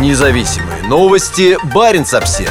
[0.00, 1.56] Независимые новости.
[1.72, 2.50] Барин обсерва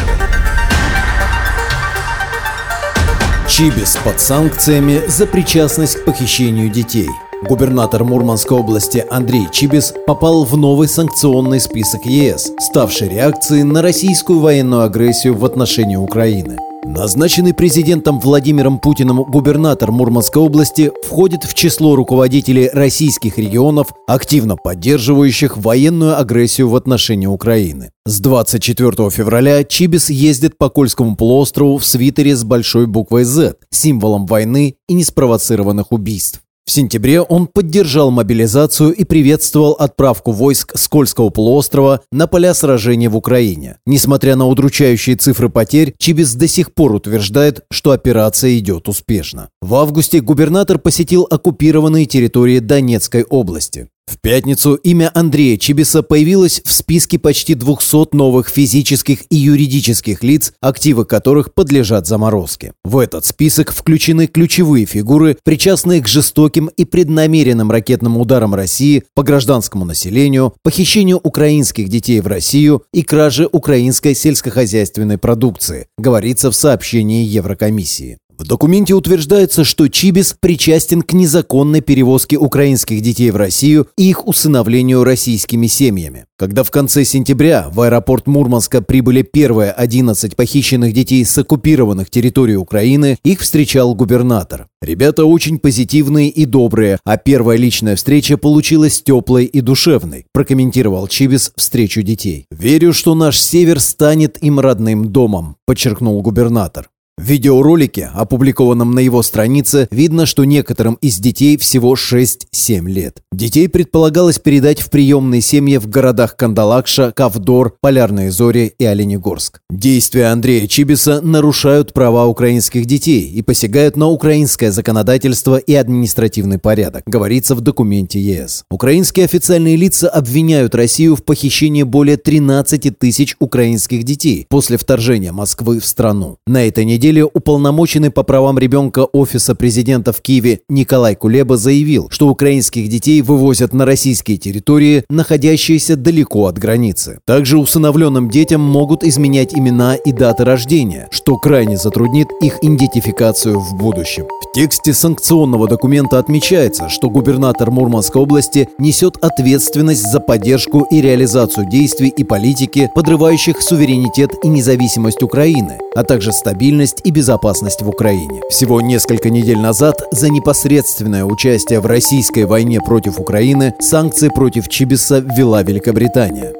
[3.49, 7.09] Чибис под санкциями за причастность к похищению детей.
[7.41, 14.39] Губернатор Мурманской области Андрей Чибис попал в новый санкционный список ЕС, ставший реакцией на российскую
[14.39, 16.57] военную агрессию в отношении Украины.
[16.85, 25.55] Назначенный президентом Владимиром Путиным губернатор Мурманской области входит в число руководителей российских регионов, активно поддерживающих
[25.55, 27.91] военную агрессию в отношении Украины.
[28.05, 34.25] С 24 февраля Чибис ездит по Кольскому полуострову в свитере с большой буквой «З», символом
[34.25, 36.42] войны и неспровоцированных убийств.
[36.65, 43.09] В сентябре он поддержал мобилизацию и приветствовал отправку войск с Кольского полуострова на поля сражений
[43.09, 43.77] в Украине.
[43.85, 49.49] Несмотря на удручающие цифры потерь, Чибис до сих пор утверждает, что операция идет успешно.
[49.61, 53.89] В августе губернатор посетил оккупированные территории Донецкой области.
[54.13, 60.53] В пятницу имя Андрея Чибиса появилось в списке почти 200 новых физических и юридических лиц,
[60.61, 62.73] активы которых подлежат заморозке.
[62.83, 69.23] В этот список включены ключевые фигуры, причастные к жестоким и преднамеренным ракетным ударам России по
[69.23, 77.25] гражданскому населению, похищению украинских детей в Россию и краже украинской сельскохозяйственной продукции, говорится в сообщении
[77.25, 78.19] Еврокомиссии.
[78.37, 84.27] В документе утверждается, что Чибис причастен к незаконной перевозке украинских детей в Россию и их
[84.27, 86.25] усыновлению российскими семьями.
[86.37, 92.57] Когда в конце сентября в аэропорт Мурманска прибыли первые 11 похищенных детей с оккупированных территорий
[92.57, 94.67] Украины, их встречал губернатор.
[94.81, 101.53] Ребята очень позитивные и добрые, а первая личная встреча получилась теплой и душевной, прокомментировал Чибис
[101.55, 102.47] встречу детей.
[102.51, 106.89] «Верю, что наш север станет им родным домом», подчеркнул губернатор.
[107.15, 113.21] В видеоролике, опубликованном на его странице, видно, что некоторым из детей всего 6-7 лет.
[113.31, 119.59] Детей предполагалось передать в приемные семьи в городах Кандалакша, Кавдор, Полярные Зори и Оленегорск.
[119.69, 127.03] Действия Андрея Чибиса нарушают права украинских детей и посягают на украинское законодательство и административный порядок,
[127.05, 128.63] говорится в документе ЕС.
[128.71, 135.79] Украинские официальные лица обвиняют Россию в похищении более 13 тысяч украинских детей после вторжения Москвы
[135.79, 136.37] в страну.
[136.47, 142.07] На этой неделе неделе уполномоченный по правам ребенка Офиса президента в Киеве Николай Кулеба заявил,
[142.09, 147.19] что украинских детей вывозят на российские территории, находящиеся далеко от границы.
[147.25, 153.75] Также усыновленным детям могут изменять имена и даты рождения, что крайне затруднит их идентификацию в
[153.75, 154.23] будущем.
[154.41, 161.67] В тексте санкционного документа отмечается, что губернатор Мурманской области несет ответственность за поддержку и реализацию
[161.69, 167.89] действий и политики, подрывающих суверенитет и независимость Украины, а также стабильность стабильность и безопасность в
[167.89, 168.41] Украине.
[168.49, 175.19] Всего несколько недель назад за непосредственное участие в российской войне против Украины санкции против Чибиса
[175.19, 176.53] ввела Великобритания.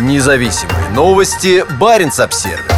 [0.00, 1.64] Независимые новости.
[1.80, 2.75] Барин обсервис